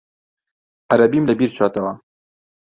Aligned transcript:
عەرەبیم 0.91 1.27
لەبیر 1.29 1.51
چۆتەوە. 1.57 1.93